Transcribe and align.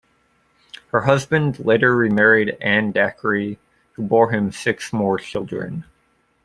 Her 0.89 1.01
husband 1.01 1.59
later 1.59 1.95
remarried 1.95 2.57
Anne 2.59 2.91
Dacre, 2.91 3.57
who 3.93 4.01
bore 4.01 4.31
him 4.31 4.51
six 4.51 4.91
more 4.91 5.19
children. 5.19 5.85